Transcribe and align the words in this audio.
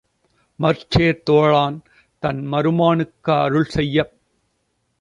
மற்சேர் 0.59 1.19
தோளான் 1.23 1.77
தன்மரு 2.23 2.71
மானுக் 2.71 3.15
கருள்செய்யப் 3.27 4.15